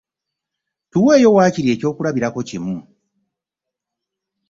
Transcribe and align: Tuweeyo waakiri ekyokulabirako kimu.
Tuweeyo 0.91 1.29
waakiri 1.35 1.67
ekyokulabirako 1.75 2.39
kimu. 2.49 2.77